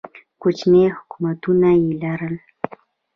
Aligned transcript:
کوچني 0.41 0.83
حکومتونه 0.97 1.69
یې 1.81 1.91
لرل. 2.03 2.35